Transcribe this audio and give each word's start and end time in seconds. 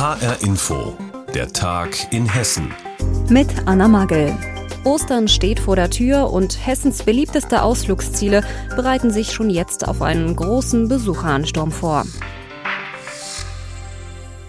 HR 0.00 0.40
Info, 0.40 0.96
der 1.34 1.52
Tag 1.52 2.10
in 2.10 2.24
Hessen. 2.26 2.72
Mit 3.28 3.48
Anna 3.66 3.86
Magel. 3.86 4.34
Ostern 4.82 5.28
steht 5.28 5.60
vor 5.60 5.76
der 5.76 5.90
Tür 5.90 6.32
und 6.32 6.66
Hessens 6.66 7.02
beliebteste 7.02 7.60
Ausflugsziele 7.60 8.42
bereiten 8.76 9.10
sich 9.10 9.30
schon 9.30 9.50
jetzt 9.50 9.86
auf 9.86 10.00
einen 10.00 10.34
großen 10.34 10.88
Besucheransturm 10.88 11.70
vor. 11.70 12.06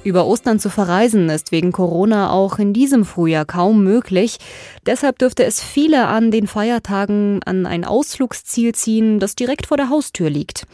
Über 0.04 0.26
Ostern 0.26 0.60
zu 0.60 0.72
verreisen 0.72 1.30
ist 1.30 1.52
wegen 1.52 1.72
Corona 1.72 2.32
auch 2.32 2.58
in 2.58 2.74
diesem 2.74 3.06
Frühjahr 3.06 3.46
kaum 3.46 3.84
möglich. 3.84 4.38
Deshalb 4.88 5.20
dürfte 5.20 5.44
es 5.44 5.62
viele 5.62 6.08
an 6.08 6.32
den 6.32 6.48
Feiertagen 6.48 7.44
an 7.44 7.68
ein 7.68 7.86
Ausflugsziel 7.86 8.74
ziehen, 8.74 9.20
das 9.20 9.36
direkt 9.36 9.68
vor 9.68 9.78
der 9.78 9.90
Haustür 9.90 10.32
liegt. 10.32 10.66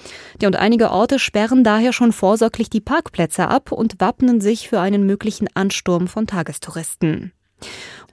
Ja, 0.42 0.48
und 0.48 0.56
einige 0.56 0.92
Orte 0.92 1.20
sperren 1.20 1.66
daher 1.66 1.92
schon 1.92 2.14
vorsorglich 2.14 2.70
die 2.70 2.80
Parkplätze 2.80 3.50
ab 3.50 3.74
und 3.74 4.00
wappnen 4.00 4.40
sich 4.40 4.70
für 4.70 4.80
einen 4.80 5.06
möglichen 5.06 5.50
Ansturm 5.56 6.08
von 6.08 6.26
Tagestouristen. 6.26 7.34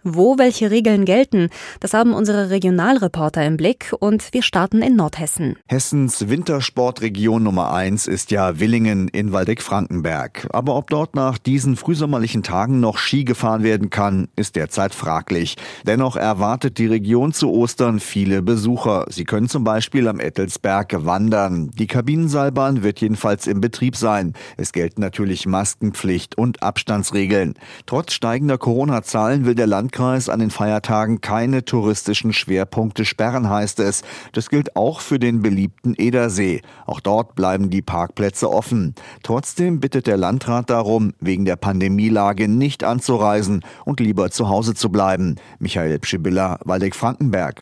Wo 0.07 0.37
welche 0.37 0.71
Regeln 0.71 1.07
gelten, 1.07 1.49
das 1.81 1.95
haben 1.95 2.13
unsere 2.13 2.51
Regionalreporter 2.51 3.43
im 3.47 3.57
Blick 3.57 3.95
und 3.99 4.35
wir 4.35 4.43
starten 4.43 4.83
in 4.83 4.97
Nordhessen. 4.97 5.57
Hessens 5.67 6.29
Wintersportregion 6.29 7.43
Nummer 7.43 7.73
eins 7.73 8.07
ist 8.07 8.31
ja 8.31 8.61
Willingen 8.61 9.09
in 9.09 9.33
Waldeck-Frankenberg. 9.33 10.47
Aber 10.51 10.77
ob 10.77 10.91
dort 10.91 11.15
nach 11.15 11.39
diesen 11.39 11.77
frühsommerlichen 11.77 12.43
Tagen 12.43 12.81
noch 12.81 12.99
Ski 12.99 13.25
gefahren 13.25 13.63
werden 13.63 13.89
kann, 13.89 14.29
ist 14.37 14.57
derzeit 14.57 14.95
fraglich. 14.95 15.57
Dennoch 15.87 16.17
erwartet 16.17 16.77
die 16.77 16.87
Region 16.87 17.33
zu 17.33 17.51
Ostern 17.51 17.99
viele 17.99 18.43
Besucher. 18.43 19.07
Sie 19.09 19.25
können 19.25 19.49
zum 19.49 19.65
Beispiel 19.65 20.07
am 20.07 20.21
Ettelsberg 20.21 21.07
wandern. 21.07 21.71
Die 21.71 21.87
Kabinenseilbahn 21.87 22.83
wird 22.83 23.01
jedenfalls 23.01 23.47
im 23.47 23.63
Betrieb 23.63 23.97
sein. 23.97 24.35
Es 24.59 24.73
gelten 24.73 25.01
natürlich 25.01 25.47
Maskenpflicht 25.47 26.37
und 26.37 26.63
Abstandsregeln. 26.63 27.55
Trotz 27.87 28.13
steigender 28.13 28.59
Corona-Zahlen 28.59 29.47
will 29.47 29.55
der 29.55 29.67
Land 29.67 29.94
Landkreis 29.95 30.29
an 30.29 30.41
den 30.41 30.51
Feiertagen 30.51 31.21
keine 31.21 31.65
touristischen 31.65 32.33
Schwerpunkte 32.33 33.05
sperren, 33.05 33.49
heißt 33.49 33.79
es. 33.79 34.03
Das 34.33 34.51
gilt 34.51 34.75
auch 34.75 34.99
für 34.99 35.21
den 35.21 35.41
beliebten 35.41 35.95
Edersee. 35.95 36.63
Auch 36.85 36.99
dort 36.99 37.37
bleiben 37.37 37.71
die 37.71 37.81
Parkplätze 37.81 38.51
offen. 38.51 38.97
Trotzdem 39.23 39.79
bittet 39.79 40.09
der 40.09 40.17
Landrat 40.17 40.69
darum, 40.69 41.13
wegen 41.21 41.45
der 41.45 41.55
Pandemielage 41.55 42.49
nicht 42.49 42.83
anzureisen 42.83 43.65
und 43.85 44.01
lieber 44.01 44.33
zu 44.33 44.49
Hause 44.49 44.75
zu 44.75 44.91
bleiben. 44.91 45.37
Michael 45.61 46.01
Pschibilla, 46.01 46.59
Waldeck-Frankenberg. 46.65 47.61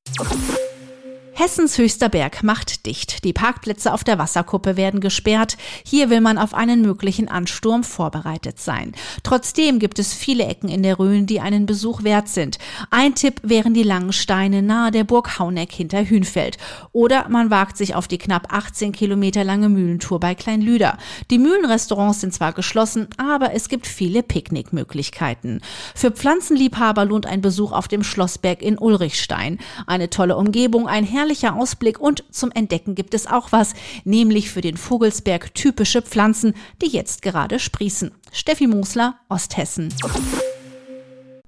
Hessens 1.34 1.78
höchster 1.78 2.11
Berg 2.11 2.42
macht 2.42 2.84
dicht. 2.84 3.25
Die 3.25 3.33
Parkplätze 3.33 3.94
auf 3.94 4.05
der 4.05 4.19
Wasserkuppe 4.19 4.77
werden 4.77 5.00
gesperrt. 5.00 5.56
Hier 5.83 6.11
will 6.11 6.20
man 6.20 6.36
auf 6.36 6.52
einen 6.52 6.83
möglichen 6.83 7.28
Ansturm 7.28 7.84
vorbereitet 7.84 8.61
sein. 8.61 8.92
Trotzdem 9.22 9.78
gibt 9.78 9.98
es 9.98 10.12
viele 10.12 10.44
Ecken 10.44 10.69
in 10.69 10.83
der 10.83 10.98
Rhön, 10.98 11.25
die 11.25 11.41
einen 11.41 11.64
Besuch 11.64 12.05
wert 12.05 12.28
sind. 12.28 12.58
Ein 12.91 13.14
Tipp 13.14 13.41
wären 13.42 13.72
die 13.72 13.83
langen 13.83 14.12
Steine 14.12 14.60
nahe 14.60 14.91
der 14.91 15.05
Burg 15.05 15.38
Hauneck 15.38 15.72
hinter 15.72 16.05
Hünfeld. 16.08 16.58
Oder 16.92 17.30
man 17.30 17.50
wagt 17.50 17.78
sich 17.78 17.94
auf 17.94 18.08
die 18.08 18.19
knapp 18.19 18.53
18 18.53 18.92
Kilometer 18.92 19.42
lange 19.42 19.70
Mühlentour 19.70 20.20
bei 20.20 20.34
Kleinlüder. 20.34 20.98
Die 21.30 21.38
Mühlenrestaurants 21.38 22.20
sind 22.20 22.34
zwar 22.34 22.53
geschlossen, 22.53 23.08
aber 23.16 23.55
es 23.55 23.70
gibt 23.70 23.86
viele 23.86 24.22
Picknickmöglichkeiten. 24.22 25.62
Für 25.94 26.10
Pflanzenliebhaber 26.10 27.06
lohnt 27.06 27.25
ein 27.25 27.41
Besuch 27.41 27.72
auf 27.72 27.88
dem 27.88 28.05
Schlossberg 28.05 28.60
in 28.60 28.78
Ulrichstein. 28.78 29.58
Eine 29.86 30.10
tolle 30.10 30.36
Umgebung, 30.36 30.88
ein 30.88 31.05
Her 31.05 31.22
herrlicher 31.23 31.55
Ausblick 31.55 32.01
und 32.01 32.25
zum 32.33 32.51
Entdecken 32.51 32.97
gibt 32.97 33.15
es 33.15 33.28
auch 33.28 33.53
was, 33.53 33.75
nämlich 34.03 34.51
für 34.51 34.61
den 34.61 34.77
Vogelsberg 34.77 35.55
typische 35.55 36.03
Pflanzen, 36.03 36.55
die 36.83 36.89
jetzt 36.89 37.23
gerade 37.23 37.61
sprießen. 37.61 38.11
Steffi 38.33 38.67
Mosler, 38.67 39.20
Osthessen. 39.28 39.95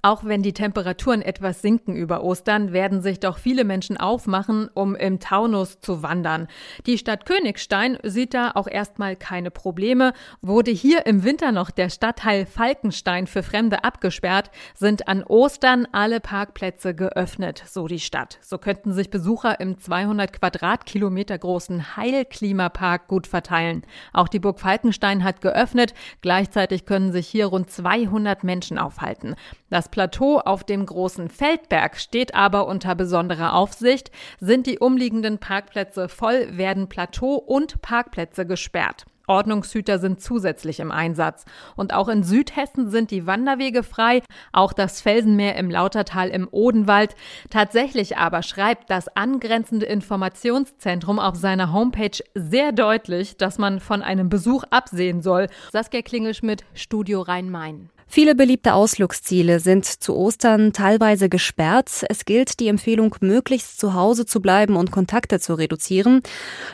Auch 0.05 0.23
wenn 0.23 0.43
die 0.43 0.53
Temperaturen 0.53 1.23
etwas 1.23 1.63
sinken 1.63 1.95
über 1.95 2.23
Ostern, 2.23 2.73
werden 2.73 3.01
sich 3.01 3.19
doch 3.19 3.39
viele 3.39 3.63
Menschen 3.63 3.97
aufmachen, 3.97 4.69
um 4.75 4.93
im 4.93 5.19
Taunus 5.19 5.79
zu 5.79 6.03
wandern. 6.03 6.47
Die 6.85 6.99
Stadt 6.99 7.25
Königstein 7.25 7.97
sieht 8.03 8.35
da 8.35 8.51
auch 8.53 8.67
erstmal 8.67 9.15
keine 9.15 9.49
Probleme. 9.49 10.13
Wurde 10.43 10.69
hier 10.69 11.07
im 11.07 11.23
Winter 11.23 11.51
noch 11.51 11.71
der 11.71 11.89
Stadtteil 11.89 12.45
Falkenstein 12.45 13.25
für 13.25 13.41
Fremde 13.41 13.83
abgesperrt, 13.83 14.51
sind 14.75 15.07
an 15.07 15.23
Ostern 15.23 15.87
alle 15.91 16.19
Parkplätze 16.19 16.93
geöffnet, 16.93 17.63
so 17.65 17.87
die 17.87 17.99
Stadt. 17.99 18.37
So 18.41 18.59
könnten 18.59 18.93
sich 18.93 19.09
Besucher 19.09 19.59
im 19.59 19.79
200 19.79 20.33
Quadratkilometer 20.33 21.39
großen 21.39 21.97
Heilklimapark 21.97 23.07
gut 23.07 23.25
verteilen. 23.25 23.83
Auch 24.13 24.27
die 24.27 24.37
Burg 24.37 24.59
Falkenstein 24.59 25.23
hat 25.23 25.41
geöffnet. 25.41 25.95
Gleichzeitig 26.21 26.85
können 26.85 27.11
sich 27.11 27.27
hier 27.27 27.47
rund 27.47 27.71
200 27.71 28.43
Menschen 28.43 28.77
aufhalten. 28.77 29.33
Das 29.71 29.89
Plateau 29.95 30.39
auf 30.39 30.65
dem 30.65 30.85
großen 30.85 31.29
Feldberg 31.29 31.95
steht 31.95 32.35
aber 32.35 32.67
unter 32.67 32.95
besonderer 32.95 33.53
Aufsicht. 33.53 34.11
Sind 34.41 34.67
die 34.67 34.77
umliegenden 34.77 35.37
Parkplätze 35.37 36.09
voll, 36.09 36.57
werden 36.57 36.89
Plateau 36.89 37.35
und 37.35 37.81
Parkplätze 37.81 38.45
gesperrt. 38.45 39.05
Ordnungshüter 39.25 39.97
sind 39.99 40.19
zusätzlich 40.19 40.81
im 40.81 40.91
Einsatz. 40.91 41.45
Und 41.77 41.93
auch 41.93 42.09
in 42.09 42.23
Südhessen 42.23 42.89
sind 42.89 43.09
die 43.09 43.25
Wanderwege 43.25 43.83
frei, 43.83 44.21
auch 44.51 44.73
das 44.73 44.99
Felsenmeer 44.99 45.55
im 45.55 45.71
Lautertal 45.71 46.27
im 46.27 46.49
Odenwald. 46.51 47.15
Tatsächlich 47.49 48.17
aber 48.17 48.43
schreibt 48.43 48.89
das 48.89 49.07
angrenzende 49.15 49.85
Informationszentrum 49.85 51.19
auf 51.19 51.37
seiner 51.37 51.71
Homepage 51.71 52.21
sehr 52.33 52.73
deutlich, 52.73 53.37
dass 53.37 53.59
man 53.59 53.79
von 53.79 54.01
einem 54.01 54.27
Besuch 54.27 54.65
absehen 54.71 55.21
soll. 55.21 55.47
Saskia 55.71 56.01
Klingelschmidt, 56.01 56.65
Studio 56.73 57.21
Rhein-Main. 57.21 57.91
Viele 58.07 58.35
beliebte 58.35 58.73
Ausflugsziele 58.73 59.59
sind 59.59 59.85
zu 59.85 60.15
Ostern 60.15 60.73
teilweise 60.73 61.27
gesperrt. 61.27 62.05
Es 62.07 62.23
gilt 62.23 62.59
die 62.59 62.67
Empfehlung, 62.67 63.15
möglichst 63.19 63.79
zu 63.79 63.93
Hause 63.93 64.25
zu 64.25 64.41
bleiben 64.41 64.75
und 64.75 64.91
Kontakte 64.91 65.39
zu 65.39 65.55
reduzieren. 65.55 66.21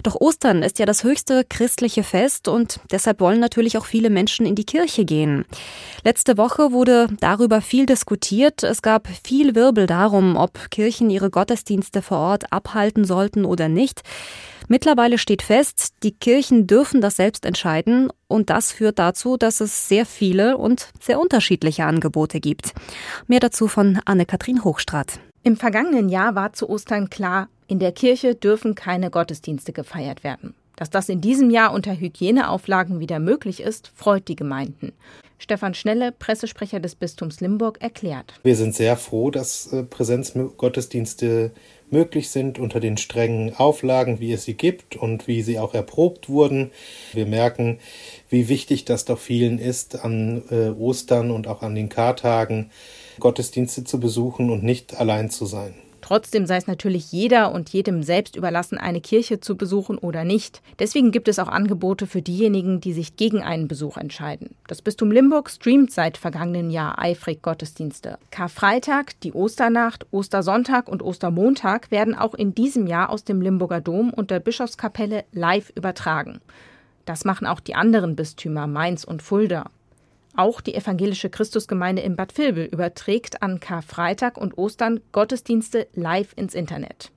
Doch 0.03 0.15
Ostern 0.15 0.61
ist 0.61 0.77
ja 0.77 0.85
das 0.85 1.03
höchste 1.03 1.43
christliche 1.47 2.03
Fest 2.03 2.47
und 2.47 2.79
deshalb 2.91 3.19
wollen 3.21 3.39
natürlich 3.39 3.77
auch 3.77 3.85
viele 3.85 4.09
Menschen 4.09 4.45
in 4.45 4.55
die 4.55 4.65
Kirche 4.65 5.05
gehen. 5.05 5.45
Letzte 6.03 6.37
Woche 6.37 6.71
wurde 6.71 7.07
darüber 7.19 7.61
viel 7.61 7.85
diskutiert. 7.85 8.63
Es 8.63 8.81
gab 8.81 9.07
viel 9.23 9.55
Wirbel 9.55 9.87
darum, 9.87 10.35
ob 10.35 10.69
Kirchen 10.69 11.09
ihre 11.09 11.29
Gottesdienste 11.29 12.01
vor 12.01 12.19
Ort 12.19 12.51
abhalten 12.51 13.05
sollten 13.05 13.45
oder 13.45 13.67
nicht. 13.67 14.01
Mittlerweile 14.67 15.17
steht 15.17 15.41
fest, 15.41 15.94
die 16.03 16.11
Kirchen 16.11 16.67
dürfen 16.67 17.01
das 17.01 17.16
selbst 17.16 17.45
entscheiden 17.45 18.09
und 18.27 18.49
das 18.49 18.72
führt 18.72 18.99
dazu, 18.99 19.38
dass 19.38 19.59
es 19.59 19.88
sehr 19.88 20.05
viele 20.05 20.57
und 20.57 20.89
sehr 20.99 21.19
unterschiedliche 21.19 21.85
Angebote 21.85 22.39
gibt. 22.39 22.73
Mehr 23.27 23.39
dazu 23.39 23.67
von 23.67 23.99
Anne-Kathrin 24.05 24.63
Hochstrat. 24.63 25.19
Im 25.44 25.57
vergangenen 25.57 26.09
Jahr 26.09 26.35
war 26.35 26.53
zu 26.53 26.69
Ostern 26.69 27.09
klar, 27.09 27.49
in 27.67 27.79
der 27.79 27.91
Kirche 27.91 28.35
dürfen 28.35 28.75
keine 28.75 29.09
Gottesdienste 29.09 29.73
gefeiert 29.73 30.23
werden. 30.23 30.53
Dass 30.75 30.89
das 30.89 31.09
in 31.09 31.22
diesem 31.22 31.49
Jahr 31.49 31.73
unter 31.73 31.95
Hygieneauflagen 31.95 32.99
wieder 32.99 33.19
möglich 33.19 33.61
ist, 33.61 33.91
freut 33.95 34.28
die 34.28 34.35
Gemeinden. 34.35 34.93
Stefan 35.38 35.73
Schnelle, 35.73 36.11
Pressesprecher 36.11 36.79
des 36.79 36.95
Bistums 36.95 37.39
Limburg, 37.41 37.81
erklärt. 37.81 38.33
Wir 38.43 38.55
sind 38.55 38.75
sehr 38.75 38.95
froh, 38.95 39.31
dass 39.31 39.73
äh, 39.73 39.83
Präsenzgottesdienste 39.83 41.51
möglich 41.91 42.29
sind 42.29 42.59
unter 42.59 42.79
den 42.79 42.97
strengen 42.97 43.56
Auflagen, 43.56 44.19
wie 44.19 44.31
es 44.31 44.46
sie 44.46 44.56
gibt 44.56 44.96
und 44.96 45.28
wie 45.28 45.41
sie 45.41 45.59
auch 45.59 45.74
erprobt 45.74 46.29
wurden. 46.29 46.72
Wir 47.13 47.25
merken, 47.25 47.79
wie 48.29 48.50
wichtig 48.50 48.85
das 48.85 49.06
doch 49.06 49.19
vielen 49.19 49.59
ist, 49.59 50.03
an 50.03 50.44
äh, 50.50 50.69
Ostern 50.69 51.31
und 51.31 51.47
auch 51.47 51.62
an 51.62 51.75
den 51.75 51.90
Kartagen 51.90 52.72
Gottesdienste 53.19 53.84
zu 53.84 54.00
besuchen 54.00 54.50
und 54.50 54.63
nicht 54.63 54.97
allein 54.97 55.29
zu 55.29 55.46
sein. 55.46 55.74
Trotzdem 56.01 56.45
sei 56.45 56.57
es 56.57 56.67
natürlich 56.67 57.12
jeder 57.12 57.51
und 57.51 57.69
jedem 57.69 58.03
selbst 58.03 58.35
überlassen, 58.35 58.78
eine 58.78 59.01
Kirche 59.01 59.39
zu 59.39 59.56
besuchen 59.56 59.97
oder 59.97 60.23
nicht. 60.23 60.62
Deswegen 60.79 61.12
gibt 61.12 61.28
es 61.28 61.39
auch 61.39 61.47
Angebote 61.47 62.07
für 62.07 62.22
diejenigen, 62.22 62.81
die 62.81 62.94
sich 62.94 63.16
gegen 63.16 63.41
einen 63.41 63.67
Besuch 63.67 63.97
entscheiden. 63.97 64.56
Das 64.67 64.81
Bistum 64.81 65.11
Limburg 65.11 65.50
streamt 65.50 65.91
seit 65.91 66.17
vergangenen 66.17 66.70
Jahr 66.70 66.99
eifrig 66.99 67.41
Gottesdienste. 67.41 68.17
Karfreitag, 68.31 69.20
die 69.22 69.34
Osternacht, 69.34 70.05
Ostersonntag 70.11 70.90
und 70.90 71.03
Ostermontag 71.03 71.91
werden 71.91 72.16
auch 72.16 72.34
in 72.34 72.53
diesem 72.55 72.87
Jahr 72.87 73.09
aus 73.09 73.23
dem 73.23 73.41
Limburger 73.41 73.81
Dom 73.81 74.11
und 74.11 74.31
der 74.31 74.40
Bischofskapelle 74.40 75.25
live 75.31 75.72
übertragen. 75.75 76.41
Das 77.05 77.25
machen 77.25 77.47
auch 77.47 77.59
die 77.59 77.75
anderen 77.75 78.16
Bistümer 78.16 78.67
Mainz 78.67 79.03
und 79.03 79.22
Fulda. 79.22 79.70
Auch 80.35 80.61
die 80.61 80.75
evangelische 80.75 81.29
Christusgemeinde 81.29 82.01
in 82.01 82.16
Bad 82.16 82.37
Vilbel 82.37 82.66
überträgt 82.66 83.41
an 83.41 83.59
Karfreitag 83.59 84.37
und 84.37 84.57
Ostern 84.57 85.01
Gottesdienste 85.11 85.87
live 85.93 86.33
ins 86.35 86.53
Internet. 86.53 87.11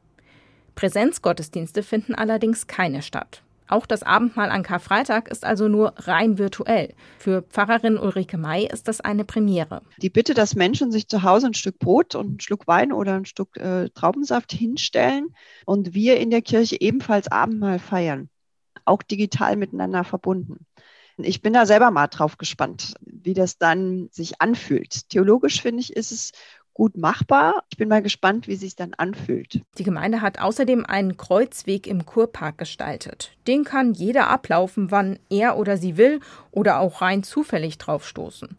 Präsenzgottesdienste 0.74 1.82
finden 1.82 2.14
allerdings 2.14 2.66
keine 2.66 3.02
statt. 3.02 3.42
Auch 3.66 3.86
das 3.86 4.02
Abendmahl 4.02 4.50
an 4.50 4.62
Karfreitag 4.62 5.28
ist 5.28 5.44
also 5.44 5.68
nur 5.68 5.94
rein 5.96 6.38
virtuell. 6.38 6.92
Für 7.18 7.42
Pfarrerin 7.42 7.96
Ulrike 7.96 8.36
May 8.36 8.66
ist 8.66 8.88
das 8.88 9.00
eine 9.00 9.24
Premiere. 9.24 9.82
Die 10.02 10.10
Bitte, 10.10 10.34
dass 10.34 10.54
Menschen 10.54 10.92
sich 10.92 11.08
zu 11.08 11.22
Hause 11.22 11.46
ein 11.46 11.54
Stück 11.54 11.78
Brot 11.78 12.14
und 12.14 12.34
ein 12.34 12.40
Stück 12.40 12.66
Wein 12.66 12.92
oder 12.92 13.14
ein 13.14 13.24
Stück 13.24 13.56
äh, 13.56 13.88
Traubensaft 13.90 14.52
hinstellen 14.52 15.34
und 15.64 15.94
wir 15.94 16.18
in 16.18 16.30
der 16.30 16.42
Kirche 16.42 16.78
ebenfalls 16.78 17.28
Abendmahl 17.28 17.78
feiern, 17.78 18.28
auch 18.84 19.02
digital 19.02 19.56
miteinander 19.56 20.04
verbunden. 20.04 20.66
Ich 21.16 21.42
bin 21.42 21.52
da 21.52 21.66
selber 21.66 21.90
mal 21.90 22.08
drauf 22.08 22.38
gespannt, 22.38 22.94
wie 23.00 23.34
das 23.34 23.58
dann 23.58 24.08
sich 24.10 24.40
anfühlt. 24.40 25.08
Theologisch 25.10 25.62
finde 25.62 25.80
ich, 25.80 25.94
ist 25.94 26.10
es 26.10 26.32
gut 26.74 26.96
machbar. 26.96 27.62
Ich 27.70 27.78
bin 27.78 27.88
mal 27.88 28.02
gespannt, 28.02 28.48
wie 28.48 28.56
sich 28.56 28.74
dann 28.74 28.94
anfühlt. 28.94 29.62
Die 29.78 29.84
Gemeinde 29.84 30.20
hat 30.20 30.40
außerdem 30.40 30.84
einen 30.84 31.16
Kreuzweg 31.16 31.86
im 31.86 32.04
Kurpark 32.04 32.58
gestaltet. 32.58 33.32
Den 33.46 33.64
kann 33.64 33.94
jeder 33.94 34.28
ablaufen, 34.28 34.90
wann 34.90 35.18
er 35.30 35.56
oder 35.56 35.76
sie 35.76 35.96
will 35.96 36.20
oder 36.50 36.80
auch 36.80 37.00
rein 37.00 37.22
zufällig 37.22 37.78
draufstoßen. 37.78 38.56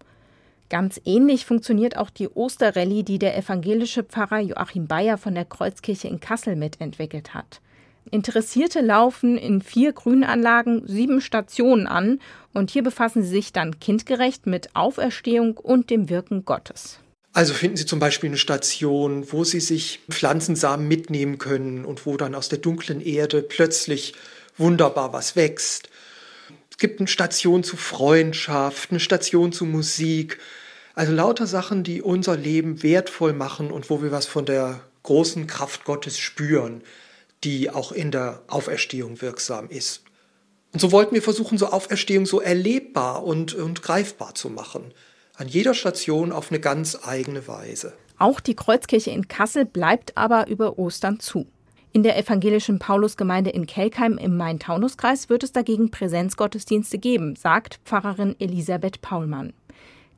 Ganz 0.69 0.99
ähnlich 1.05 1.45
funktioniert 1.45 1.97
auch 1.97 2.09
die 2.09 2.29
Osterrallye, 2.29 3.03
die 3.03 3.19
der 3.19 3.37
evangelische 3.37 4.03
Pfarrer 4.03 4.39
Joachim 4.39 4.87
Bayer 4.87 5.17
von 5.17 5.35
der 5.35 5.45
Kreuzkirche 5.45 6.07
in 6.07 6.19
Kassel 6.19 6.55
mitentwickelt 6.55 7.33
hat. 7.33 7.61
Interessierte 8.11 8.81
laufen 8.81 9.37
in 9.37 9.61
vier 9.61 9.93
Grünanlagen 9.93 10.87
sieben 10.87 11.21
Stationen 11.21 11.87
an 11.87 12.19
und 12.53 12.69
hier 12.69 12.83
befassen 12.83 13.23
sie 13.23 13.29
sich 13.29 13.51
dann 13.51 13.79
kindgerecht 13.79 14.45
mit 14.45 14.75
Auferstehung 14.75 15.57
und 15.57 15.89
dem 15.89 16.09
Wirken 16.09 16.45
Gottes. 16.45 16.99
Also 17.33 17.53
finden 17.53 17.75
Sie 17.75 17.85
zum 17.85 17.99
Beispiel 17.99 18.29
eine 18.29 18.37
Station, 18.37 19.29
wo 19.33 19.43
Sie 19.43 19.59
sich 19.59 19.99
Pflanzensamen 20.09 20.87
mitnehmen 20.87 21.37
können 21.37 21.83
und 21.83 22.05
wo 22.05 22.15
dann 22.15 22.33
aus 22.33 22.47
der 22.47 22.59
dunklen 22.59 23.01
Erde 23.01 23.41
plötzlich 23.41 24.13
wunderbar 24.57 25.11
was 25.11 25.35
wächst. 25.35 25.89
Es 26.71 26.77
gibt 26.77 26.99
eine 26.99 27.09
Station 27.09 27.63
zu 27.63 27.75
Freundschaft, 27.75 28.91
eine 28.91 29.01
Station 29.01 29.51
zu 29.51 29.65
Musik. 29.65 30.39
Also 30.93 31.11
lauter 31.11 31.45
Sachen, 31.45 31.83
die 31.83 32.01
unser 32.01 32.37
Leben 32.37 32.83
wertvoll 32.83 33.33
machen 33.33 33.69
und 33.69 33.89
wo 33.89 34.01
wir 34.01 34.11
was 34.11 34.27
von 34.27 34.45
der 34.45 34.79
großen 35.03 35.45
Kraft 35.45 35.83
Gottes 35.83 36.17
spüren 36.17 36.83
die 37.45 37.69
auch 37.69 37.91
in 37.91 38.11
der 38.11 38.41
Auferstehung 38.47 39.21
wirksam 39.21 39.69
ist. 39.69 40.03
Und 40.73 40.79
so 40.79 40.91
wollten 40.91 41.15
wir 41.15 41.21
versuchen, 41.21 41.57
so 41.57 41.67
Auferstehung 41.67 42.25
so 42.25 42.41
erlebbar 42.41 43.23
und, 43.23 43.53
und 43.53 43.81
greifbar 43.81 44.35
zu 44.35 44.49
machen. 44.49 44.93
An 45.35 45.47
jeder 45.47 45.73
Station 45.73 46.31
auf 46.31 46.51
eine 46.51 46.59
ganz 46.59 46.97
eigene 47.05 47.47
Weise. 47.47 47.93
Auch 48.17 48.39
die 48.39 48.55
Kreuzkirche 48.55 49.11
in 49.11 49.27
Kassel 49.27 49.65
bleibt 49.65 50.17
aber 50.17 50.47
über 50.47 50.77
Ostern 50.79 51.19
zu. 51.19 51.45
In 51.91 52.03
der 52.03 52.17
evangelischen 52.17 52.79
Paulusgemeinde 52.79 53.51
in 53.51 53.67
Kelkheim 53.67 54.17
im 54.17 54.35
Main-Taunus-Kreis 54.35 55.29
wird 55.29 55.43
es 55.43 55.53
dagegen 55.53 55.91
Präsenzgottesdienste 55.91 56.97
geben, 56.97 57.37
sagt 57.37 57.79
Pfarrerin 57.85 58.35
Elisabeth 58.39 59.01
Paulmann. 59.01 59.53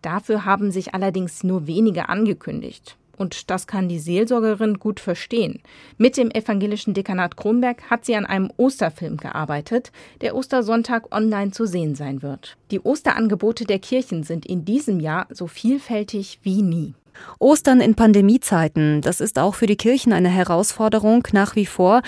Dafür 0.01 0.45
haben 0.45 0.71
sich 0.71 0.95
allerdings 0.95 1.43
nur 1.43 1.67
wenige 1.67 2.09
angekündigt. 2.09 2.97
Und 3.17 3.49
das 3.49 3.67
kann 3.67 3.89
die 3.89 3.99
Seelsorgerin 3.99 4.75
gut 4.75 4.99
verstehen. 4.99 5.59
Mit 5.97 6.17
dem 6.17 6.31
evangelischen 6.31 6.93
Dekanat 6.93 7.35
Kronberg 7.35 7.81
hat 7.89 8.05
sie 8.05 8.15
an 8.15 8.25
einem 8.25 8.51
Osterfilm 8.57 9.17
gearbeitet, 9.17 9.91
der 10.21 10.35
Ostersonntag 10.35 11.13
online 11.13 11.51
zu 11.51 11.65
sehen 11.65 11.95
sein 11.95 12.21
wird. 12.21 12.55
Die 12.71 12.79
Osterangebote 12.79 13.65
der 13.65 13.79
Kirchen 13.79 14.23
sind 14.23 14.45
in 14.45 14.63
diesem 14.63 14.99
Jahr 14.99 15.27
so 15.31 15.47
vielfältig 15.47 16.39
wie 16.43 16.61
nie. 16.61 16.93
Ostern 17.39 17.81
in 17.81 17.95
Pandemiezeiten, 17.95 19.01
das 19.01 19.21
ist 19.21 19.39
auch 19.39 19.55
für 19.55 19.65
die 19.65 19.75
Kirchen 19.75 20.13
eine 20.13 20.29
Herausforderung 20.29 21.27
nach 21.31 21.55
wie 21.55 21.65
vor. 21.65 22.01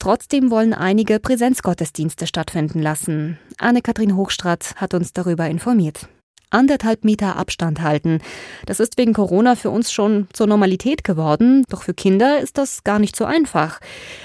Trotzdem 0.00 0.50
wollen 0.50 0.74
einige 0.74 1.20
Präsenzgottesdienste 1.20 2.26
stattfinden 2.26 2.82
lassen. 2.82 3.38
Anne-Kathrin 3.58 4.16
Hochstrat 4.16 4.74
hat 4.76 4.94
uns 4.94 5.12
darüber 5.12 5.46
informiert 5.46 6.08
anderthalb 6.50 7.04
Meter 7.04 7.36
Abstand 7.36 7.82
halten. 7.82 8.20
Das 8.66 8.80
ist 8.80 8.98
wegen 8.98 9.12
Corona 9.12 9.56
für 9.56 9.70
uns 9.70 9.92
schon 9.92 10.28
zur 10.32 10.46
Normalität 10.46 11.04
geworden, 11.04 11.64
doch 11.68 11.82
für 11.82 11.94
Kinder 11.94 12.38
ist 12.40 12.58
das 12.58 12.84
gar 12.84 12.98
nicht 12.98 13.16
so 13.16 13.24
einfach. 13.24 13.80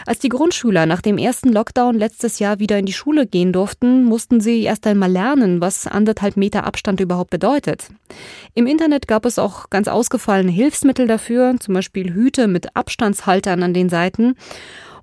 Als 0.06 0.20
die 0.20 0.30
Grundschüler 0.30 0.86
nach 0.86 1.02
dem 1.02 1.18
ersten 1.18 1.50
Lockdown 1.50 1.96
letztes 1.96 2.40
Jahr 2.40 2.60
wieder 2.60 2.78
in 2.78 2.86
die 2.86 2.94
Schule 2.94 3.26
gehen 3.26 3.54
durften, 3.54 4.04
mussten 4.04 4.42
sie 4.42 4.64
erst 4.64 4.86
einmal 4.88 5.12
lernen, 5.12 5.62
was 5.62 5.88
anderthalb 5.88 6.38
Meter 6.38 6.66
Abstand 6.66 7.00
überhaupt 7.00 7.32
bedeutet. 7.32 7.90
Im 8.54 8.68
Internet 8.68 9.08
gab 9.08 9.26
es 9.26 9.40
auch 9.40 9.70
ganz 9.70 9.88
ausgefallene 9.88 10.52
Hilfsmittel 10.52 11.08
dafür, 11.08 11.56
zum 11.60 11.74
Beispiel 11.74 12.14
Hüte 12.14 12.48
mit 12.48 12.76
Abstandshaltern 12.76 13.64
an 13.64 13.74
den 13.74 13.90
Seiten. 13.90 14.36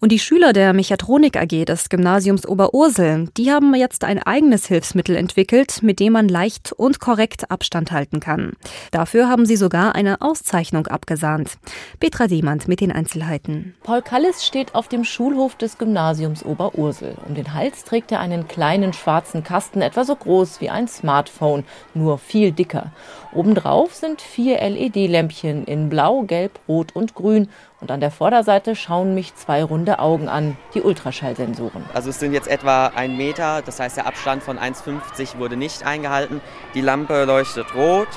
Und 0.01 0.13
die 0.13 0.21
Schüler 0.21 0.53
der 0.53 0.73
Mechatronik 0.75 1.37
AG 1.37 1.65
des 1.65 1.89
Gymnasiums 1.89 2.47
Oberursel, 2.47 3.29
die 3.37 3.51
haben 3.51 3.75
jetzt 3.75 4.05
ein 4.05 4.23
eigenes 4.23 4.67
Hilfsmittel 4.67 5.17
entwickelt, 5.17 5.83
mit 5.83 5.99
dem 5.99 6.13
man 6.13 6.29
leicht 6.29 6.73
und 6.73 7.01
korrekt 7.01 7.51
Abstand 7.51 7.91
halten 7.91 8.21
kann. 8.21 8.53
Dafür 8.93 9.29
haben 9.29 9.45
sie 9.45 9.57
sogar 9.57 9.97
eine 9.97 10.21
Auszeichnung 10.21 10.87
abgesahnt. 10.87 11.59
Petra 11.99 12.29
Demand 12.29 12.69
mit 12.69 12.81
den 12.81 12.93
Einzelheiten. 12.93 13.75
Paul 13.83 14.03
Kallis 14.03 14.47
steht 14.47 14.77
auf 14.77 14.87
dem 14.87 15.03
Schulhof 15.03 15.57
des 15.57 15.79
Gymnasiums 15.79 16.45
Oberursel. 16.45 17.17
Um 17.27 17.35
den 17.35 17.53
Hals 17.55 17.83
trägt 17.83 18.13
er 18.13 18.21
einen 18.21 18.47
kleinen 18.47 18.93
schwarzen 18.93 19.43
Kasten, 19.43 19.83
etwa 19.83 20.05
so 20.05 20.15
groß 20.15 20.61
wie 20.61 20.71
ein 20.71 20.87
Smartphone, 20.87 21.65
nur 21.95 22.19
viel 22.19 22.53
dicker. 22.53 22.93
Obendrauf 23.33 23.95
sind 23.95 24.23
vier 24.23 24.61
LED-Lämpchen 24.61 25.65
in 25.65 25.89
Blau, 25.89 26.23
Gelb, 26.23 26.61
Rot 26.69 26.95
und 26.95 27.15
Grün 27.15 27.49
und 27.81 27.91
an 27.91 28.01
der 28.01 28.11
Vorderseite 28.11 28.75
schauen 28.75 29.15
mich 29.15 29.35
zwei 29.37 29.63
runde 29.63 29.99
Augen 29.99 30.29
an, 30.29 30.57
die 30.75 30.83
Ultraschallsensoren. 30.83 31.85
Also 31.95 32.11
es 32.11 32.19
sind 32.19 32.33
jetzt 32.33 32.49
etwa 32.49 32.89
ein 32.89 33.17
Meter, 33.17 33.63
das 33.63 33.79
heißt 33.79 33.97
der 33.97 34.07
Abstand 34.07 34.43
von 34.43 34.59
1,50 34.59 35.39
wurde 35.39 35.57
nicht 35.57 35.85
eingehalten. 35.85 36.41
Die 36.75 36.81
Lampe 36.81 37.25
leuchtet 37.25 37.75
rot. 37.75 38.09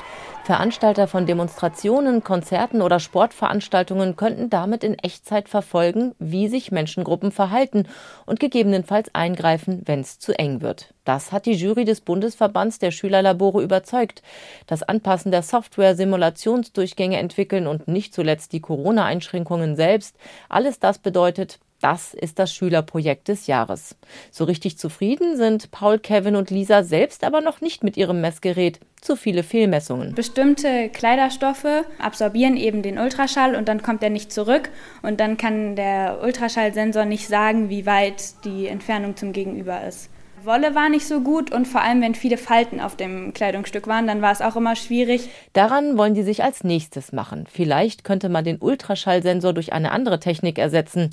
Veranstalter 0.44 1.06
von 1.06 1.24
Demonstrationen, 1.24 2.24
Konzerten 2.24 2.82
oder 2.82 2.98
Sportveranstaltungen 2.98 4.16
könnten 4.16 4.50
damit 4.50 4.82
in 4.82 4.98
Echtzeit 4.98 5.48
verfolgen, 5.48 6.16
wie 6.18 6.48
sich 6.48 6.72
Menschengruppen 6.72 7.30
verhalten 7.30 7.86
und 8.26 8.40
gegebenenfalls 8.40 9.14
eingreifen, 9.14 9.82
wenn 9.84 10.00
es 10.00 10.18
zu 10.18 10.36
eng 10.36 10.60
wird. 10.60 10.94
Das 11.04 11.30
hat 11.30 11.46
die 11.46 11.52
Jury 11.52 11.84
des 11.84 12.00
Bundesverbands 12.00 12.80
der 12.80 12.90
Schülerlabore 12.90 13.62
überzeugt. 13.62 14.22
Das 14.66 14.82
Anpassen 14.82 15.30
der 15.30 15.42
Software, 15.42 15.94
Simulationsdurchgänge 15.94 17.18
entwickeln 17.18 17.68
und 17.68 17.86
nicht 17.86 18.12
zuletzt 18.12 18.52
die 18.52 18.60
Corona-Einschränkungen 18.60 19.76
selbst, 19.76 20.16
alles 20.48 20.80
das 20.80 20.98
bedeutet, 20.98 21.60
das 21.82 22.14
ist 22.14 22.38
das 22.38 22.54
Schülerprojekt 22.54 23.28
des 23.28 23.46
Jahres. 23.46 23.96
So 24.30 24.44
richtig 24.44 24.78
zufrieden 24.78 25.36
sind 25.36 25.70
Paul, 25.70 25.98
Kevin 25.98 26.36
und 26.36 26.50
Lisa 26.50 26.82
selbst 26.82 27.24
aber 27.24 27.40
noch 27.40 27.60
nicht 27.60 27.84
mit 27.84 27.96
ihrem 27.96 28.20
Messgerät. 28.20 28.80
Zu 29.00 29.16
viele 29.16 29.42
Fehlmessungen. 29.42 30.14
Bestimmte 30.14 30.88
Kleiderstoffe 30.88 31.84
absorbieren 31.98 32.56
eben 32.56 32.82
den 32.82 32.98
Ultraschall 32.98 33.56
und 33.56 33.66
dann 33.66 33.82
kommt 33.82 34.02
er 34.04 34.10
nicht 34.10 34.32
zurück 34.32 34.70
und 35.02 35.18
dann 35.18 35.36
kann 35.36 35.74
der 35.74 36.20
Ultraschallsensor 36.22 37.04
nicht 37.04 37.26
sagen, 37.26 37.68
wie 37.68 37.84
weit 37.84 38.44
die 38.44 38.68
Entfernung 38.68 39.16
zum 39.16 39.32
Gegenüber 39.32 39.84
ist. 39.84 40.08
Wolle 40.44 40.74
war 40.74 40.88
nicht 40.88 41.06
so 41.06 41.20
gut 41.20 41.52
und 41.52 41.66
vor 41.66 41.82
allem, 41.82 42.00
wenn 42.02 42.14
viele 42.14 42.36
Falten 42.36 42.80
auf 42.80 42.96
dem 42.96 43.32
Kleidungsstück 43.32 43.86
waren, 43.86 44.06
dann 44.06 44.22
war 44.22 44.32
es 44.32 44.40
auch 44.40 44.56
immer 44.56 44.76
schwierig. 44.76 45.28
Daran 45.52 45.96
wollen 45.96 46.14
die 46.14 46.22
sich 46.22 46.42
als 46.42 46.64
nächstes 46.64 47.12
machen. 47.12 47.46
Vielleicht 47.50 48.04
könnte 48.04 48.28
man 48.28 48.44
den 48.44 48.58
Ultraschallsensor 48.58 49.52
durch 49.52 49.72
eine 49.72 49.92
andere 49.92 50.20
Technik 50.20 50.58
ersetzen. 50.58 51.10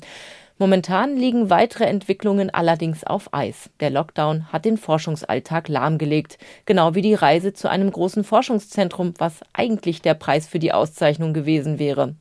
Momentan 0.60 1.16
liegen 1.16 1.48
weitere 1.48 1.84
Entwicklungen 1.84 2.50
allerdings 2.50 3.02
auf 3.02 3.32
Eis. 3.32 3.70
Der 3.80 3.88
Lockdown 3.88 4.52
hat 4.52 4.66
den 4.66 4.76
Forschungsalltag 4.76 5.68
lahmgelegt, 5.68 6.36
genau 6.66 6.94
wie 6.94 7.00
die 7.00 7.14
Reise 7.14 7.54
zu 7.54 7.70
einem 7.70 7.90
großen 7.90 8.24
Forschungszentrum, 8.24 9.14
was 9.16 9.40
eigentlich 9.54 10.02
der 10.02 10.12
Preis 10.12 10.46
für 10.46 10.58
die 10.58 10.74
Auszeichnung 10.74 11.32
gewesen 11.32 11.78
wäre. 11.78 12.14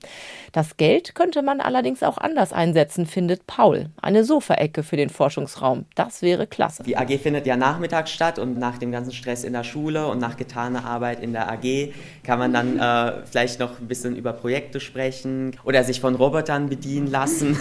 Das 0.54 0.78
Geld 0.78 1.16
könnte 1.16 1.42
man 1.42 1.60
allerdings 1.60 2.02
auch 2.02 2.18
anders 2.18 2.54
einsetzen, 2.54 3.06
findet 3.06 3.46
Paul. 3.46 3.88
Eine 4.02 4.24
Sofaecke 4.24 4.84
für 4.84 4.96
den 4.96 5.10
Forschungsraum, 5.10 5.84
das 5.96 6.22
wäre 6.22 6.48
klasse. 6.48 6.84
Die 6.84 6.96
AG 6.96 7.20
findet 7.20 7.46
ja 7.46 7.58
nachmittags 7.58 8.10
statt 8.10 8.40
und 8.40 8.58
nach 8.58 8.78
dem 8.78 8.94
ganzen 8.94 9.12
Stress 9.12 9.44
in 9.44 9.52
der 9.52 9.66
Schule 9.66 10.08
und 10.08 10.20
nach 10.20 10.38
getaner 10.38 10.86
Arbeit 10.86 11.22
in 11.22 11.34
der 11.34 11.52
AG 11.52 11.92
kann 12.24 12.40
man 12.40 12.54
dann 12.54 12.80
äh, 12.80 13.26
vielleicht 13.26 13.60
noch 13.60 13.82
ein 13.82 13.90
bisschen 13.90 14.16
über 14.16 14.32
Projekte 14.32 14.80
sprechen 14.80 15.58
oder 15.66 15.84
sich 15.84 16.00
von 16.00 16.16
Robotern 16.16 16.70
bedienen 16.70 17.12
lassen. 17.12 17.60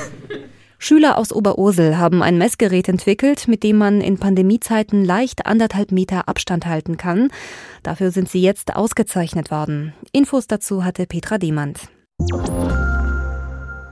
Schüler 0.79 1.19
aus 1.19 1.33
Oberursel 1.33 1.99
haben 1.99 2.23
ein 2.23 2.39
Messgerät 2.39 2.89
entwickelt, 2.89 3.49
mit 3.49 3.65
dem 3.65 3.79
man 3.79 4.01
in 4.01 4.19
Pandemiezeiten 4.19 5.05
leicht 5.05 5.47
anderthalb 5.47 5.91
Meter 5.91 6.29
Abstand 6.29 6.67
halten 6.67 6.97
kann. 6.97 7.29
Dafür 7.83 8.13
sind 8.13 8.29
sie 8.29 8.41
jetzt 8.41 8.77
ausgezeichnet 8.77 9.51
worden. 9.51 9.93
Infos 10.13 10.47
dazu 10.47 10.85
hatte 10.85 11.07
Petra 11.07 11.39
Demand. 11.39 11.89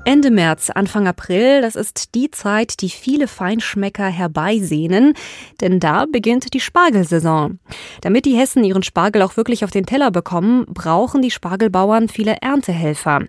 Ende 0.07 0.31
März, 0.31 0.71
Anfang 0.71 1.09
April, 1.09 1.63
das 1.63 1.75
ist 1.75 2.15
die 2.15 2.31
Zeit, 2.31 2.81
die 2.81 2.91
viele 2.91 3.27
Feinschmecker 3.27 4.07
herbeisehnen, 4.07 5.15
denn 5.61 5.81
da 5.81 6.07
beginnt 6.07 6.55
die 6.55 6.61
Spargelsaison. 6.61 7.59
Damit 8.03 8.25
die 8.25 8.37
Hessen 8.37 8.63
ihren 8.63 8.85
Spargel 8.85 9.23
auch 9.23 9.37
wirklich 9.37 9.65
auf 9.65 9.73
den 9.73 9.85
Teller 9.85 10.13
bekommen, 10.13 10.65
brauchen 10.69 11.23
die 11.23 11.33
Spargelbauern 11.33 12.09
viele 12.09 12.37
Erntehelfer. 12.41 13.25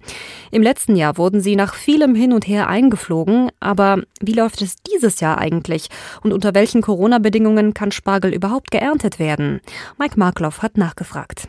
Im 0.52 0.62
letzten 0.62 0.96
Jahr 0.96 1.18
wurden 1.18 1.42
sie 1.42 1.56
nach 1.56 1.74
vielem 1.74 2.14
Hin 2.14 2.32
und 2.32 2.48
Her 2.48 2.68
eingeflogen, 2.68 3.50
aber 3.60 4.04
wie 4.22 4.34
läuft 4.34 4.62
es 4.62 4.76
dieses 4.76 5.20
Jahr 5.20 5.40
eigentlich 5.40 5.90
und 6.22 6.32
unter 6.32 6.54
welchen 6.54 6.84
Corona-Bedingungen 6.84 7.74
kann 7.74 7.92
Spargel 7.92 8.32
überhaupt 8.36 8.70
geerntet 8.70 9.18
werden? 9.18 9.62
Mike 9.98 10.20
Markloff 10.20 10.62
hat 10.62 10.78
nachgefragt. 10.78 11.48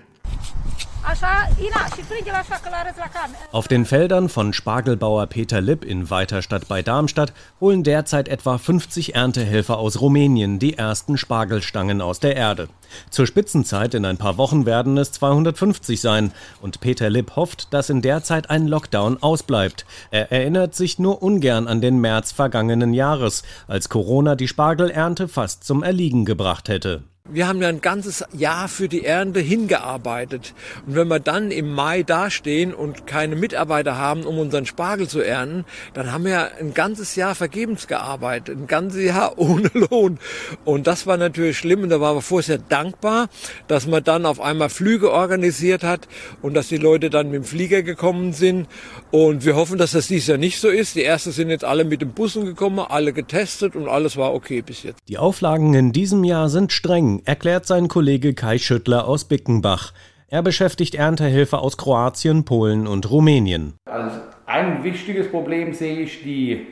Auf 3.50 3.66
den 3.66 3.86
Feldern 3.86 4.28
von 4.28 4.52
Spargelbauer 4.52 5.26
Peter 5.26 5.62
Lipp 5.62 5.82
in 5.82 6.10
Weiterstadt 6.10 6.68
bei 6.68 6.82
Darmstadt 6.82 7.32
holen 7.62 7.82
derzeit 7.82 8.28
etwa 8.28 8.58
50 8.58 9.14
Erntehelfer 9.14 9.78
aus 9.78 10.02
Rumänien 10.02 10.58
die 10.58 10.76
ersten 10.76 11.16
Spargelstangen 11.16 12.02
aus 12.02 12.20
der 12.20 12.36
Erde. 12.36 12.68
Zur 13.08 13.26
Spitzenzeit 13.26 13.94
in 13.94 14.04
ein 14.04 14.18
paar 14.18 14.36
Wochen 14.36 14.66
werden 14.66 14.98
es 14.98 15.10
250 15.12 15.98
sein 15.98 16.30
und 16.60 16.80
Peter 16.80 17.08
Lipp 17.08 17.36
hofft, 17.36 17.72
dass 17.72 17.88
in 17.88 18.02
der 18.02 18.22
Zeit 18.22 18.50
ein 18.50 18.66
Lockdown 18.66 19.22
ausbleibt. 19.22 19.86
Er 20.10 20.30
erinnert 20.30 20.74
sich 20.74 20.98
nur 20.98 21.22
ungern 21.22 21.68
an 21.68 21.80
den 21.80 22.02
März 22.02 22.32
vergangenen 22.32 22.92
Jahres, 22.92 23.44
als 23.66 23.88
Corona 23.88 24.34
die 24.34 24.48
Spargelernte 24.48 25.26
fast 25.26 25.64
zum 25.64 25.82
Erliegen 25.82 26.26
gebracht 26.26 26.68
hätte. 26.68 27.02
Wir 27.30 27.46
haben 27.46 27.60
ja 27.60 27.68
ein 27.68 27.82
ganzes 27.82 28.24
Jahr 28.32 28.68
für 28.68 28.88
die 28.88 29.04
Ernte 29.04 29.40
hingearbeitet. 29.40 30.54
Und 30.86 30.96
wenn 30.96 31.08
wir 31.08 31.20
dann 31.20 31.50
im 31.50 31.70
Mai 31.70 32.02
dastehen 32.02 32.72
und 32.72 33.06
keine 33.06 33.36
Mitarbeiter 33.36 33.98
haben, 33.98 34.24
um 34.24 34.38
unseren 34.38 34.64
Spargel 34.64 35.08
zu 35.08 35.20
ernten, 35.20 35.66
dann 35.92 36.10
haben 36.10 36.24
wir 36.24 36.52
ein 36.58 36.72
ganzes 36.72 37.16
Jahr 37.16 37.34
vergebens 37.34 37.86
gearbeitet. 37.86 38.56
Ein 38.56 38.66
ganzes 38.66 39.04
Jahr 39.04 39.34
ohne 39.38 39.70
Lohn. 39.74 40.18
Und 40.64 40.86
das 40.86 41.06
war 41.06 41.18
natürlich 41.18 41.58
schlimm. 41.58 41.82
Und 41.82 41.90
da 41.90 42.00
waren 42.00 42.16
wir 42.16 42.22
vorher 42.22 42.44
sehr 42.44 42.58
dankbar, 42.58 43.28
dass 43.66 43.86
man 43.86 44.02
dann 44.02 44.24
auf 44.24 44.40
einmal 44.40 44.70
Flüge 44.70 45.12
organisiert 45.12 45.84
hat 45.84 46.08
und 46.40 46.54
dass 46.54 46.68
die 46.68 46.78
Leute 46.78 47.10
dann 47.10 47.26
mit 47.26 47.42
dem 47.42 47.44
Flieger 47.44 47.82
gekommen 47.82 48.32
sind. 48.32 48.68
Und 49.10 49.44
wir 49.44 49.54
hoffen, 49.54 49.76
dass 49.76 49.92
das 49.92 50.06
dieses 50.06 50.28
Jahr 50.28 50.38
nicht 50.38 50.60
so 50.60 50.68
ist. 50.68 50.94
Die 50.94 51.04
ersten 51.04 51.32
sind 51.32 51.50
jetzt 51.50 51.64
alle 51.64 51.84
mit 51.84 52.00
den 52.00 52.12
Bussen 52.12 52.46
gekommen, 52.46 52.78
alle 52.78 53.12
getestet 53.12 53.76
und 53.76 53.86
alles 53.86 54.16
war 54.16 54.32
okay 54.32 54.62
bis 54.62 54.82
jetzt. 54.82 54.98
Die 55.08 55.18
Auflagen 55.18 55.74
in 55.74 55.92
diesem 55.92 56.24
Jahr 56.24 56.48
sind 56.48 56.72
streng 56.72 57.17
erklärt 57.24 57.66
sein 57.66 57.88
Kollege 57.88 58.34
Kai 58.34 58.58
Schüttler 58.58 59.06
aus 59.06 59.24
Bickenbach. 59.24 59.92
Er 60.28 60.42
beschäftigt 60.42 60.94
Erntehelfer 60.94 61.62
aus 61.62 61.76
Kroatien, 61.76 62.44
Polen 62.44 62.86
und 62.86 63.10
Rumänien. 63.10 63.74
Also 63.86 64.18
ein 64.46 64.84
wichtiges 64.84 65.30
Problem 65.30 65.72
sehe 65.72 66.00
ich 66.00 66.22
die 66.22 66.66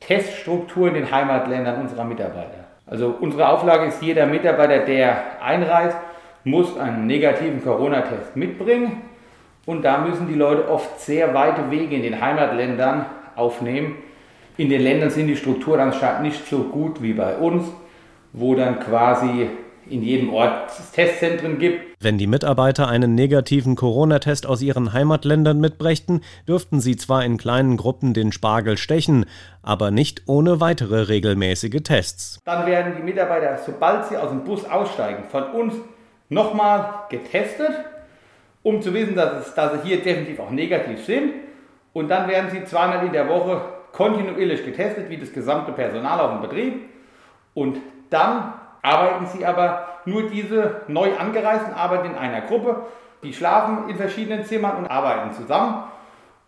Teststruktur 0.00 0.88
in 0.88 0.94
den 0.94 1.10
Heimatländern 1.10 1.80
unserer 1.80 2.04
Mitarbeiter. 2.04 2.66
Also 2.86 3.16
unsere 3.20 3.48
Auflage 3.48 3.86
ist, 3.86 4.02
jeder 4.02 4.26
Mitarbeiter, 4.26 4.80
der 4.80 5.42
einreist, 5.42 5.96
muss 6.44 6.76
einen 6.78 7.06
negativen 7.06 7.62
Corona-Test 7.62 8.36
mitbringen. 8.36 9.02
Und 9.66 9.82
da 9.82 9.98
müssen 9.98 10.28
die 10.28 10.34
Leute 10.34 10.68
oft 10.70 11.00
sehr 11.00 11.34
weite 11.34 11.70
Wege 11.70 11.96
in 11.96 12.02
den 12.02 12.20
Heimatländern 12.20 13.06
aufnehmen. 13.34 13.96
In 14.56 14.68
den 14.68 14.80
Ländern 14.80 15.10
sind 15.10 15.26
die 15.26 15.36
Strukturen 15.36 15.80
anscheinend 15.80 16.22
nicht 16.22 16.48
so 16.48 16.58
gut 16.58 17.02
wie 17.02 17.12
bei 17.12 17.36
uns, 17.36 17.64
wo 18.32 18.54
dann 18.54 18.78
quasi 18.80 19.48
in 19.88 20.02
jedem 20.02 20.32
Ort 20.32 20.70
Testzentren 20.92 21.58
gibt. 21.58 21.96
Wenn 22.00 22.18
die 22.18 22.26
Mitarbeiter 22.26 22.88
einen 22.88 23.14
negativen 23.14 23.76
Corona-Test 23.76 24.46
aus 24.46 24.62
ihren 24.62 24.92
Heimatländern 24.92 25.60
mitbrächten, 25.60 26.22
dürften 26.46 26.80
sie 26.80 26.96
zwar 26.96 27.24
in 27.24 27.36
kleinen 27.36 27.76
Gruppen 27.76 28.14
den 28.14 28.32
Spargel 28.32 28.76
stechen, 28.76 29.26
aber 29.62 29.90
nicht 29.90 30.22
ohne 30.26 30.60
weitere 30.60 31.02
regelmäßige 31.02 31.82
Tests. 31.82 32.40
Dann 32.44 32.66
werden 32.66 32.94
die 32.96 33.02
Mitarbeiter, 33.02 33.58
sobald 33.64 34.06
sie 34.06 34.16
aus 34.16 34.30
dem 34.30 34.44
Bus 34.44 34.64
aussteigen, 34.64 35.24
von 35.30 35.44
uns 35.52 35.74
nochmal 36.28 37.06
getestet, 37.08 37.72
um 38.62 38.82
zu 38.82 38.92
wissen, 38.92 39.14
dass, 39.14 39.46
es, 39.46 39.54
dass 39.54 39.72
sie 39.74 39.88
hier 39.88 40.02
definitiv 40.02 40.40
auch 40.40 40.50
negativ 40.50 41.04
sind. 41.04 41.34
Und 41.92 42.08
dann 42.08 42.28
werden 42.28 42.50
sie 42.50 42.64
zweimal 42.64 43.06
in 43.06 43.12
der 43.12 43.28
Woche 43.28 43.62
kontinuierlich 43.92 44.64
getestet, 44.64 45.08
wie 45.08 45.16
das 45.16 45.32
gesamte 45.32 45.72
Personal 45.72 46.20
auf 46.20 46.32
dem 46.32 46.42
Betrieb. 46.42 46.90
Und 47.54 47.78
dann 48.10 48.52
arbeiten 48.86 49.26
sie 49.26 49.44
aber 49.44 49.86
nur 50.04 50.30
diese 50.30 50.82
neu 50.86 51.16
angereisten 51.18 51.74
arbeiten 51.74 52.10
in 52.10 52.14
einer 52.14 52.42
Gruppe. 52.42 52.86
Die 53.22 53.32
schlafen 53.32 53.88
in 53.88 53.96
verschiedenen 53.96 54.44
Zimmern 54.44 54.76
und 54.76 54.86
arbeiten 54.86 55.32
zusammen. 55.32 55.82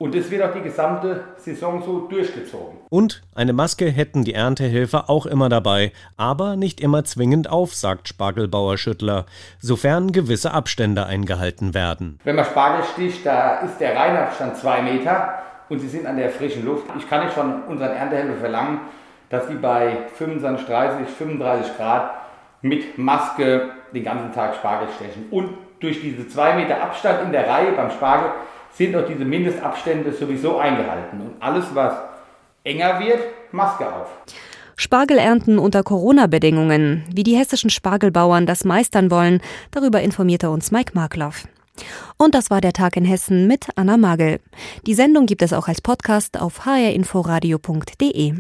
Und 0.01 0.15
es 0.15 0.31
wird 0.31 0.45
auch 0.45 0.53
die 0.53 0.61
gesamte 0.61 1.25
Saison 1.39 1.83
so 1.83 2.07
durchgezogen. 2.07 2.79
Und 2.89 3.25
eine 3.35 3.53
Maske 3.53 3.91
hätten 3.91 4.23
die 4.23 4.33
Erntehelfer 4.33 5.11
auch 5.11 5.27
immer 5.27 5.49
dabei, 5.49 5.91
aber 6.17 6.55
nicht 6.55 6.81
immer 6.81 7.03
zwingend 7.03 7.51
auf, 7.51 7.75
sagt 7.75 8.07
Spargelbauer 8.07 8.79
Schüttler, 8.79 9.27
sofern 9.59 10.13
gewisse 10.13 10.53
Abstände 10.53 11.07
eingehalten 11.07 11.75
werden. 11.75 12.21
Wenn 12.23 12.37
man 12.37 12.45
Spargel 12.45 12.85
sticht, 12.85 13.27
da 13.27 13.59
ist 13.59 13.79
der 13.81 13.97
Reinabstand 13.97 14.57
zwei 14.57 14.83
Meter 14.83 15.41
und 15.69 15.81
sie 15.81 15.89
sind 15.89 16.07
an 16.07 16.17
der 16.17 16.31
frischen 16.31 16.65
Luft. 16.65 16.85
Ich 16.97 17.11
kann 17.11 17.25
nicht 17.25 17.35
von 17.35 17.65
unseren 17.65 17.91
Erntehelfern 17.91 18.39
verlangen, 18.39 18.81
dass 19.31 19.49
die 19.49 19.57
bei 19.57 20.07
25, 20.17 20.65
30, 20.65 21.09
35 21.09 21.77
Grad 21.77 22.28
mit 22.63 22.99
Maske 22.99 23.71
den 23.95 24.05
ganzen 24.05 24.33
Tag 24.33 24.55
Spargel 24.57 24.89
stechen. 24.97 25.27
Und 25.31 25.51
durch 25.81 26.01
diese 26.01 26.29
zwei 26.29 26.55
Meter 26.55 26.83
Abstand 26.83 27.23
in 27.23 27.33
der 27.33 27.49
Reihe 27.49 27.73
beim 27.73 27.91
Spargel 27.91 28.31
sind 28.73 28.95
auch 28.97 29.07
diese 29.07 29.25
Mindestabstände 29.25 30.13
sowieso 30.13 30.59
eingehalten. 30.59 31.21
Und 31.21 31.35
alles, 31.41 31.65
was 31.75 31.95
enger 32.65 33.01
wird, 33.01 33.21
Maske 33.53 33.87
auf. 33.87 34.09
Spargelernten 34.77 35.59
unter 35.59 35.83
Corona-Bedingungen. 35.83 37.05
Wie 37.13 37.25
die 37.25 37.37
hessischen 37.37 37.71
Spargelbauern 37.71 38.47
das 38.47 38.65
meistern 38.65 39.11
wollen, 39.11 39.41
darüber 39.73 40.01
informierte 40.01 40.51
uns 40.51 40.71
Mike 40.71 40.93
Markloff. 40.95 41.49
Und 42.17 42.35
das 42.35 42.51
war 42.51 42.61
der 42.61 42.73
Tag 42.73 42.97
in 42.97 43.05
Hessen 43.05 43.47
mit 43.47 43.69
Anna 43.77 43.97
Magel. 43.97 44.41
Die 44.87 44.95
Sendung 44.95 45.27
gibt 45.27 45.43
es 45.43 45.53
auch 45.53 45.69
als 45.69 45.81
Podcast 45.81 46.41
auf 46.41 46.65
hrinforadio.de. 46.65 48.35